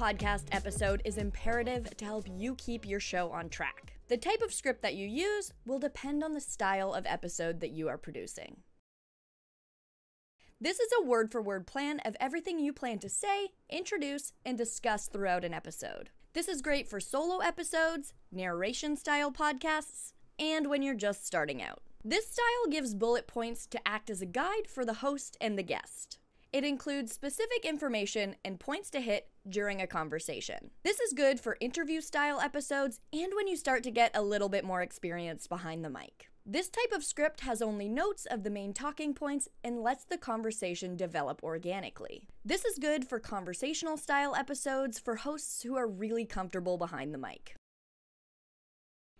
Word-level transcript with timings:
podcast 0.00 0.44
episode 0.50 1.02
is 1.04 1.18
imperative 1.18 1.94
to 1.94 2.06
help 2.06 2.26
you 2.26 2.54
keep 2.54 2.86
your 2.86 3.00
show 3.00 3.30
on 3.32 3.50
track. 3.50 3.92
The 4.08 4.16
type 4.16 4.40
of 4.40 4.50
script 4.50 4.80
that 4.80 4.94
you 4.94 5.06
use 5.06 5.52
will 5.66 5.78
depend 5.78 6.24
on 6.24 6.32
the 6.32 6.40
style 6.40 6.94
of 6.94 7.04
episode 7.04 7.60
that 7.60 7.72
you 7.72 7.86
are 7.88 7.98
producing. 7.98 8.62
This 10.58 10.80
is 10.80 10.88
a 10.98 11.04
word 11.04 11.30
for 11.30 11.42
word 11.42 11.66
plan 11.66 12.00
of 12.06 12.16
everything 12.18 12.58
you 12.58 12.72
plan 12.72 12.98
to 13.00 13.10
say, 13.10 13.50
introduce, 13.68 14.32
and 14.42 14.56
discuss 14.56 15.06
throughout 15.06 15.44
an 15.44 15.52
episode. 15.52 16.08
This 16.32 16.48
is 16.48 16.62
great 16.62 16.88
for 16.88 16.98
solo 16.98 17.40
episodes, 17.40 18.14
narration 18.32 18.96
style 18.96 19.30
podcasts, 19.30 20.14
and 20.38 20.70
when 20.70 20.82
you're 20.82 20.94
just 20.94 21.26
starting 21.26 21.62
out. 21.62 21.82
This 22.02 22.26
style 22.26 22.70
gives 22.70 22.94
bullet 22.94 23.26
points 23.26 23.66
to 23.66 23.86
act 23.86 24.08
as 24.08 24.22
a 24.22 24.26
guide 24.26 24.66
for 24.66 24.86
the 24.86 24.94
host 24.94 25.36
and 25.42 25.58
the 25.58 25.62
guest. 25.62 26.16
It 26.54 26.64
includes 26.64 27.12
specific 27.12 27.64
information 27.64 28.34
and 28.44 28.58
points 28.58 28.88
to 28.90 29.00
hit 29.00 29.29
during 29.48 29.80
a 29.80 29.86
conversation. 29.86 30.70
This 30.82 31.00
is 31.00 31.12
good 31.12 31.40
for 31.40 31.56
interview 31.60 32.00
style 32.00 32.40
episodes 32.40 33.00
and 33.12 33.32
when 33.34 33.48
you 33.48 33.56
start 33.56 33.82
to 33.84 33.90
get 33.90 34.16
a 34.16 34.22
little 34.22 34.48
bit 34.48 34.64
more 34.64 34.82
experience 34.82 35.46
behind 35.46 35.84
the 35.84 35.90
mic. 35.90 36.30
This 36.46 36.68
type 36.68 36.92
of 36.92 37.04
script 37.04 37.40
has 37.40 37.62
only 37.62 37.88
notes 37.88 38.26
of 38.30 38.42
the 38.42 38.50
main 38.50 38.72
talking 38.72 39.14
points 39.14 39.48
and 39.62 39.82
lets 39.82 40.04
the 40.04 40.18
conversation 40.18 40.96
develop 40.96 41.42
organically. 41.42 42.26
This 42.44 42.64
is 42.64 42.78
good 42.78 43.06
for 43.06 43.20
conversational 43.20 43.96
style 43.96 44.34
episodes 44.34 44.98
for 44.98 45.16
hosts 45.16 45.62
who 45.62 45.76
are 45.76 45.86
really 45.86 46.24
comfortable 46.24 46.78
behind 46.78 47.14
the 47.14 47.18
mic. 47.18 47.54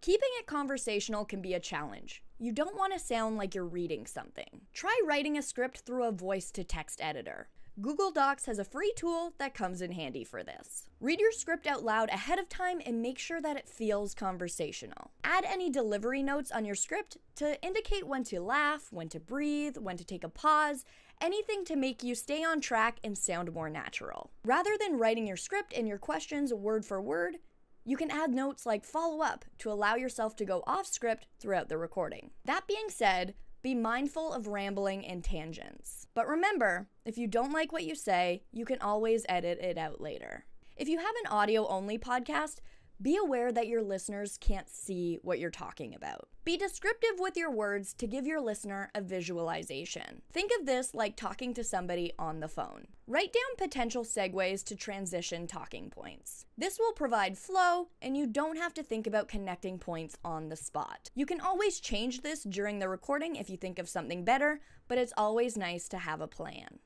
Keeping 0.00 0.30
it 0.40 0.46
conversational 0.46 1.24
can 1.24 1.40
be 1.40 1.54
a 1.54 1.60
challenge. 1.60 2.24
You 2.38 2.50
don't 2.50 2.76
want 2.76 2.92
to 2.92 2.98
sound 2.98 3.36
like 3.36 3.54
you're 3.54 3.64
reading 3.64 4.04
something. 4.04 4.62
Try 4.72 5.00
writing 5.06 5.38
a 5.38 5.42
script 5.42 5.82
through 5.86 6.02
a 6.02 6.10
voice 6.10 6.50
to 6.50 6.64
text 6.64 7.00
editor. 7.00 7.48
Google 7.80 8.10
Docs 8.10 8.44
has 8.46 8.58
a 8.58 8.64
free 8.64 8.92
tool 8.96 9.32
that 9.38 9.54
comes 9.54 9.80
in 9.80 9.92
handy 9.92 10.24
for 10.24 10.42
this. 10.42 10.84
Read 11.00 11.20
your 11.20 11.32
script 11.32 11.66
out 11.66 11.82
loud 11.82 12.10
ahead 12.10 12.38
of 12.38 12.46
time 12.50 12.82
and 12.84 13.00
make 13.00 13.18
sure 13.18 13.40
that 13.40 13.56
it 13.56 13.66
feels 13.66 14.14
conversational. 14.14 15.10
Add 15.24 15.46
any 15.46 15.70
delivery 15.70 16.22
notes 16.22 16.52
on 16.52 16.66
your 16.66 16.74
script 16.74 17.16
to 17.36 17.60
indicate 17.62 18.06
when 18.06 18.24
to 18.24 18.42
laugh, 18.42 18.88
when 18.90 19.08
to 19.08 19.18
breathe, 19.18 19.78
when 19.78 19.96
to 19.96 20.04
take 20.04 20.22
a 20.22 20.28
pause, 20.28 20.84
anything 21.22 21.64
to 21.64 21.74
make 21.74 22.02
you 22.02 22.14
stay 22.14 22.44
on 22.44 22.60
track 22.60 22.98
and 23.02 23.16
sound 23.16 23.54
more 23.54 23.70
natural. 23.70 24.30
Rather 24.44 24.76
than 24.78 24.98
writing 24.98 25.26
your 25.26 25.38
script 25.38 25.72
and 25.74 25.88
your 25.88 25.98
questions 25.98 26.52
word 26.52 26.84
for 26.84 27.00
word, 27.00 27.38
you 27.84 27.96
can 27.96 28.10
add 28.10 28.34
notes 28.34 28.66
like 28.66 28.84
follow 28.84 29.24
up 29.24 29.46
to 29.58 29.72
allow 29.72 29.94
yourself 29.94 30.36
to 30.36 30.44
go 30.44 30.62
off 30.66 30.86
script 30.86 31.26
throughout 31.40 31.70
the 31.70 31.78
recording. 31.78 32.32
That 32.44 32.66
being 32.68 32.88
said, 32.88 33.32
be 33.62 33.74
mindful 33.74 34.32
of 34.32 34.48
rambling 34.48 35.06
and 35.06 35.22
tangents. 35.22 36.08
But 36.14 36.26
remember, 36.26 36.88
if 37.04 37.16
you 37.16 37.26
don't 37.26 37.52
like 37.52 37.72
what 37.72 37.84
you 37.84 37.94
say, 37.94 38.42
you 38.50 38.64
can 38.64 38.80
always 38.80 39.24
edit 39.28 39.60
it 39.60 39.78
out 39.78 40.00
later. 40.00 40.44
If 40.76 40.88
you 40.88 40.98
have 40.98 41.14
an 41.24 41.30
audio 41.30 41.66
only 41.68 41.96
podcast, 41.98 42.56
be 43.02 43.16
aware 43.16 43.50
that 43.50 43.66
your 43.66 43.82
listeners 43.82 44.38
can't 44.40 44.70
see 44.70 45.18
what 45.22 45.40
you're 45.40 45.50
talking 45.50 45.94
about. 45.94 46.28
Be 46.44 46.56
descriptive 46.56 47.18
with 47.18 47.36
your 47.36 47.50
words 47.50 47.92
to 47.94 48.06
give 48.06 48.26
your 48.26 48.40
listener 48.40 48.90
a 48.94 49.00
visualization. 49.00 50.22
Think 50.32 50.52
of 50.58 50.66
this 50.66 50.94
like 50.94 51.16
talking 51.16 51.52
to 51.54 51.64
somebody 51.64 52.12
on 52.18 52.40
the 52.40 52.48
phone. 52.48 52.86
Write 53.08 53.32
down 53.32 53.56
potential 53.58 54.04
segues 54.04 54.62
to 54.64 54.76
transition 54.76 55.46
talking 55.46 55.90
points. 55.90 56.46
This 56.56 56.78
will 56.78 56.92
provide 56.92 57.36
flow, 57.36 57.88
and 58.00 58.16
you 58.16 58.26
don't 58.26 58.58
have 58.58 58.74
to 58.74 58.82
think 58.82 59.06
about 59.06 59.28
connecting 59.28 59.78
points 59.78 60.16
on 60.24 60.48
the 60.48 60.56
spot. 60.56 61.10
You 61.14 61.26
can 61.26 61.40
always 61.40 61.80
change 61.80 62.22
this 62.22 62.44
during 62.44 62.78
the 62.78 62.88
recording 62.88 63.36
if 63.36 63.50
you 63.50 63.56
think 63.56 63.78
of 63.78 63.88
something 63.88 64.24
better, 64.24 64.60
but 64.86 64.98
it's 64.98 65.12
always 65.16 65.56
nice 65.56 65.88
to 65.88 65.98
have 65.98 66.20
a 66.20 66.28
plan. 66.28 66.78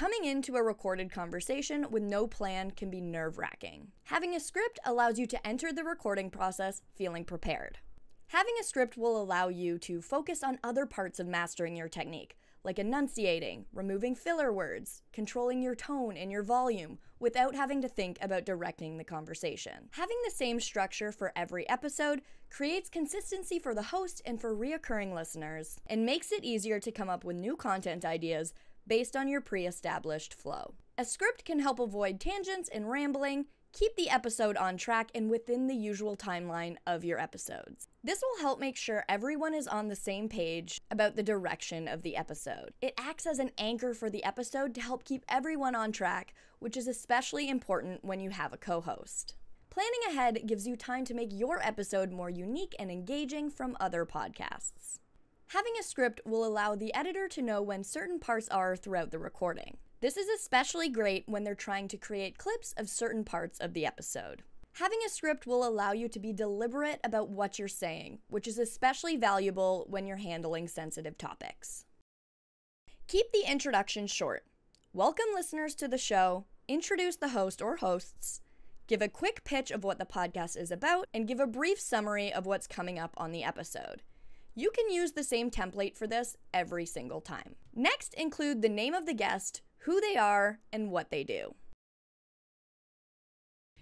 Coming 0.00 0.24
into 0.24 0.56
a 0.56 0.62
recorded 0.62 1.12
conversation 1.12 1.84
with 1.90 2.02
no 2.02 2.26
plan 2.26 2.70
can 2.70 2.88
be 2.88 3.02
nerve 3.02 3.36
wracking. 3.36 3.88
Having 4.04 4.34
a 4.34 4.40
script 4.40 4.78
allows 4.86 5.18
you 5.18 5.26
to 5.26 5.46
enter 5.46 5.74
the 5.74 5.84
recording 5.84 6.30
process 6.30 6.80
feeling 6.94 7.22
prepared. 7.22 7.76
Having 8.28 8.54
a 8.58 8.64
script 8.64 8.96
will 8.96 9.20
allow 9.20 9.48
you 9.48 9.78
to 9.80 10.00
focus 10.00 10.42
on 10.42 10.58
other 10.64 10.86
parts 10.86 11.20
of 11.20 11.26
mastering 11.26 11.76
your 11.76 11.90
technique, 11.90 12.38
like 12.64 12.78
enunciating, 12.78 13.66
removing 13.74 14.14
filler 14.14 14.50
words, 14.50 15.02
controlling 15.12 15.60
your 15.60 15.74
tone 15.74 16.16
and 16.16 16.32
your 16.32 16.42
volume 16.42 16.98
without 17.18 17.54
having 17.54 17.82
to 17.82 17.88
think 17.88 18.16
about 18.22 18.46
directing 18.46 18.96
the 18.96 19.04
conversation. 19.04 19.90
Having 19.90 20.16
the 20.24 20.30
same 20.30 20.60
structure 20.60 21.12
for 21.12 21.30
every 21.36 21.68
episode 21.68 22.22
creates 22.48 22.88
consistency 22.88 23.58
for 23.58 23.74
the 23.74 23.82
host 23.82 24.22
and 24.24 24.40
for 24.40 24.56
reoccurring 24.56 25.14
listeners, 25.14 25.78
and 25.86 26.06
makes 26.06 26.32
it 26.32 26.42
easier 26.42 26.80
to 26.80 26.90
come 26.90 27.10
up 27.10 27.22
with 27.22 27.36
new 27.36 27.54
content 27.54 28.04
ideas 28.04 28.54
based 28.90 29.14
on 29.14 29.28
your 29.28 29.40
pre 29.40 29.66
established 29.66 30.34
flow. 30.34 30.74
A 30.98 31.04
script 31.04 31.44
can 31.44 31.60
help 31.60 31.78
avoid 31.78 32.18
tangents 32.18 32.68
and 32.68 32.90
rambling, 32.90 33.46
keep 33.72 33.94
the 33.94 34.10
episode 34.10 34.56
on 34.56 34.76
track 34.76 35.12
and 35.14 35.30
within 35.30 35.68
the 35.68 35.76
usual 35.76 36.16
timeline 36.16 36.74
of 36.88 37.04
your 37.04 37.20
episodes. 37.20 37.86
This 38.02 38.20
will 38.20 38.42
help 38.42 38.58
make 38.58 38.76
sure 38.76 39.04
everyone 39.08 39.54
is 39.54 39.68
on 39.68 39.86
the 39.86 39.94
same 39.94 40.28
page 40.28 40.80
about 40.90 41.14
the 41.14 41.22
direction 41.22 41.86
of 41.86 42.02
the 42.02 42.16
episode. 42.16 42.72
It 42.82 42.94
acts 42.98 43.26
as 43.26 43.38
an 43.38 43.52
anchor 43.58 43.94
for 43.94 44.10
the 44.10 44.24
episode 44.24 44.74
to 44.74 44.80
help 44.80 45.04
keep 45.04 45.24
everyone 45.28 45.76
on 45.76 45.92
track, 45.92 46.34
which 46.58 46.76
is 46.76 46.88
especially 46.88 47.48
important 47.48 48.04
when 48.04 48.18
you 48.18 48.30
have 48.30 48.52
a 48.52 48.58
co 48.58 48.80
host. 48.80 49.36
Planning 49.70 50.00
ahead 50.08 50.48
gives 50.48 50.66
you 50.66 50.74
time 50.74 51.04
to 51.04 51.14
make 51.14 51.30
your 51.30 51.64
episode 51.64 52.10
more 52.10 52.28
unique 52.28 52.74
and 52.76 52.90
engaging 52.90 53.50
from 53.50 53.76
other 53.78 54.04
podcasts. 54.04 54.98
Having 55.52 55.72
a 55.80 55.82
script 55.82 56.20
will 56.24 56.46
allow 56.46 56.76
the 56.76 56.94
editor 56.94 57.26
to 57.26 57.42
know 57.42 57.60
when 57.60 57.82
certain 57.82 58.20
parts 58.20 58.48
are 58.50 58.76
throughout 58.76 59.10
the 59.10 59.18
recording. 59.18 59.78
This 60.00 60.16
is 60.16 60.28
especially 60.28 60.88
great 60.88 61.24
when 61.26 61.42
they're 61.42 61.56
trying 61.56 61.88
to 61.88 61.96
create 61.96 62.38
clips 62.38 62.72
of 62.76 62.88
certain 62.88 63.24
parts 63.24 63.58
of 63.58 63.74
the 63.74 63.84
episode. 63.84 64.44
Having 64.74 65.00
a 65.04 65.08
script 65.08 65.48
will 65.48 65.66
allow 65.66 65.90
you 65.90 66.08
to 66.08 66.20
be 66.20 66.32
deliberate 66.32 67.00
about 67.02 67.30
what 67.30 67.58
you're 67.58 67.66
saying, 67.66 68.20
which 68.28 68.46
is 68.46 68.60
especially 68.60 69.16
valuable 69.16 69.86
when 69.90 70.06
you're 70.06 70.18
handling 70.18 70.68
sensitive 70.68 71.18
topics. 71.18 71.84
Keep 73.08 73.32
the 73.32 73.50
introduction 73.50 74.06
short. 74.06 74.44
Welcome 74.92 75.34
listeners 75.34 75.74
to 75.74 75.88
the 75.88 75.98
show, 75.98 76.44
introduce 76.68 77.16
the 77.16 77.30
host 77.30 77.60
or 77.60 77.78
hosts, 77.78 78.40
give 78.86 79.02
a 79.02 79.08
quick 79.08 79.42
pitch 79.42 79.72
of 79.72 79.82
what 79.82 79.98
the 79.98 80.06
podcast 80.06 80.56
is 80.56 80.70
about, 80.70 81.08
and 81.12 81.26
give 81.26 81.40
a 81.40 81.46
brief 81.48 81.80
summary 81.80 82.32
of 82.32 82.46
what's 82.46 82.68
coming 82.68 83.00
up 83.00 83.14
on 83.16 83.32
the 83.32 83.42
episode. 83.42 84.02
You 84.54 84.70
can 84.74 84.90
use 84.90 85.12
the 85.12 85.24
same 85.24 85.50
template 85.50 85.96
for 85.96 86.06
this 86.06 86.36
every 86.52 86.86
single 86.86 87.20
time. 87.20 87.54
Next, 87.74 88.14
include 88.14 88.62
the 88.62 88.68
name 88.68 88.94
of 88.94 89.06
the 89.06 89.14
guest, 89.14 89.62
who 89.84 90.00
they 90.00 90.16
are, 90.16 90.58
and 90.72 90.90
what 90.90 91.10
they 91.10 91.24
do. 91.24 91.54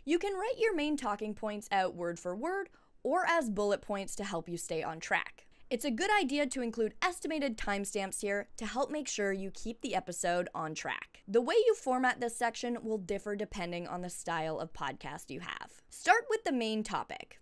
You 0.04 0.18
can 0.18 0.34
write 0.34 0.58
your 0.58 0.74
main 0.74 0.96
talking 0.96 1.34
points 1.34 1.68
out 1.70 1.94
word 1.94 2.18
for 2.18 2.34
word 2.34 2.70
or 3.02 3.26
as 3.26 3.50
bullet 3.50 3.82
points 3.82 4.14
to 4.16 4.24
help 4.24 4.48
you 4.48 4.56
stay 4.56 4.82
on 4.82 5.00
track. 5.00 5.46
It's 5.70 5.84
a 5.84 5.90
good 5.90 6.10
idea 6.18 6.46
to 6.46 6.62
include 6.62 6.94
estimated 7.02 7.58
timestamps 7.58 8.22
here 8.22 8.48
to 8.56 8.64
help 8.64 8.90
make 8.90 9.06
sure 9.06 9.32
you 9.34 9.50
keep 9.50 9.82
the 9.82 9.94
episode 9.94 10.48
on 10.54 10.74
track. 10.74 11.22
The 11.28 11.42
way 11.42 11.56
you 11.66 11.74
format 11.74 12.20
this 12.20 12.38
section 12.38 12.78
will 12.82 12.96
differ 12.96 13.36
depending 13.36 13.86
on 13.86 14.00
the 14.00 14.08
style 14.08 14.58
of 14.58 14.72
podcast 14.72 15.28
you 15.28 15.40
have. 15.40 15.82
Start 15.90 16.24
with 16.30 16.42
the 16.44 16.52
main 16.52 16.82
topic. 16.82 17.38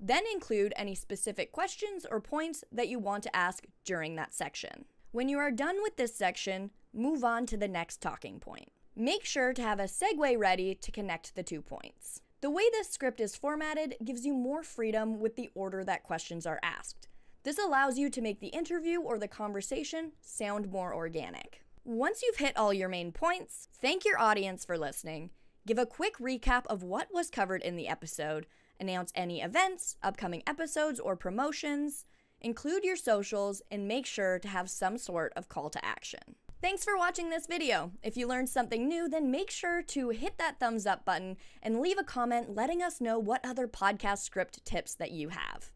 Then 0.00 0.24
include 0.32 0.72
any 0.76 0.94
specific 0.94 1.52
questions 1.52 2.06
or 2.10 2.20
points 2.20 2.64
that 2.72 2.88
you 2.88 2.98
want 2.98 3.22
to 3.24 3.36
ask 3.36 3.64
during 3.84 4.16
that 4.16 4.34
section. 4.34 4.84
When 5.12 5.28
you 5.28 5.38
are 5.38 5.50
done 5.50 5.76
with 5.82 5.96
this 5.96 6.14
section, 6.14 6.70
move 6.92 7.24
on 7.24 7.46
to 7.46 7.56
the 7.56 7.68
next 7.68 8.00
talking 8.00 8.40
point. 8.40 8.70
Make 8.96 9.24
sure 9.24 9.52
to 9.52 9.62
have 9.62 9.80
a 9.80 9.84
segue 9.84 10.38
ready 10.38 10.74
to 10.74 10.90
connect 10.90 11.34
the 11.34 11.42
two 11.42 11.62
points. 11.62 12.20
The 12.40 12.50
way 12.50 12.64
this 12.70 12.90
script 12.90 13.20
is 13.20 13.36
formatted 13.36 13.96
gives 14.04 14.26
you 14.26 14.34
more 14.34 14.62
freedom 14.62 15.18
with 15.18 15.36
the 15.36 15.50
order 15.54 15.82
that 15.84 16.02
questions 16.02 16.46
are 16.46 16.60
asked. 16.62 17.08
This 17.42 17.58
allows 17.58 17.98
you 17.98 18.10
to 18.10 18.20
make 18.20 18.40
the 18.40 18.48
interview 18.48 19.00
or 19.00 19.18
the 19.18 19.28
conversation 19.28 20.12
sound 20.20 20.70
more 20.70 20.94
organic. 20.94 21.62
Once 21.84 22.22
you've 22.22 22.36
hit 22.36 22.56
all 22.56 22.72
your 22.72 22.88
main 22.88 23.12
points, 23.12 23.68
thank 23.80 24.04
your 24.04 24.18
audience 24.18 24.64
for 24.64 24.78
listening, 24.78 25.30
give 25.66 25.78
a 25.78 25.86
quick 25.86 26.18
recap 26.18 26.66
of 26.66 26.82
what 26.82 27.08
was 27.12 27.30
covered 27.30 27.62
in 27.62 27.76
the 27.76 27.88
episode, 27.88 28.46
announce 28.78 29.12
any 29.14 29.40
events, 29.40 29.96
upcoming 30.02 30.42
episodes, 30.46 31.00
or 31.00 31.16
promotions, 31.16 32.04
include 32.40 32.84
your 32.84 32.96
socials, 32.96 33.62
and 33.70 33.88
make 33.88 34.06
sure 34.06 34.38
to 34.38 34.48
have 34.48 34.68
some 34.68 34.98
sort 34.98 35.32
of 35.36 35.48
call 35.48 35.70
to 35.70 35.84
action. 35.84 36.36
Thanks 36.60 36.84
for 36.84 36.96
watching 36.96 37.28
this 37.28 37.46
video. 37.46 37.92
If 38.02 38.16
you 38.16 38.26
learned 38.26 38.48
something 38.48 38.88
new, 38.88 39.08
then 39.08 39.30
make 39.30 39.50
sure 39.50 39.82
to 39.82 40.08
hit 40.10 40.38
that 40.38 40.58
thumbs 40.58 40.86
up 40.86 41.04
button 41.04 41.36
and 41.62 41.80
leave 41.80 41.98
a 41.98 42.04
comment 42.04 42.54
letting 42.54 42.82
us 42.82 43.00
know 43.00 43.18
what 43.18 43.44
other 43.44 43.68
podcast 43.68 44.20
script 44.20 44.64
tips 44.64 44.94
that 44.94 45.10
you 45.10 45.28
have. 45.28 45.70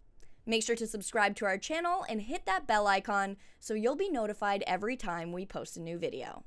Make 0.47 0.63
sure 0.63 0.77
to 0.77 0.87
subscribe 0.87 1.37
to 1.37 1.45
our 1.45 1.59
channel 1.59 2.07
and 2.09 2.23
hit 2.23 2.47
that 2.47 2.67
bell 2.67 2.87
icon 2.87 3.37
so 3.61 3.75
you'll 3.75 3.97
be 3.97 4.09
notified 4.09 4.65
every 4.67 4.97
time 4.97 5.31
we 5.31 5.45
post 5.45 5.77
a 5.77 5.81
new 5.81 5.99
video. 5.99 6.43